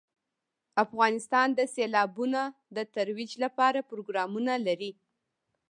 افغانستان 0.83 1.47
د 1.55 1.59
سیلابونه 1.75 2.41
د 2.75 2.77
ترویج 2.93 3.31
لپاره 3.43 3.87
پروګرامونه 3.89 4.53
لري. 4.67 4.91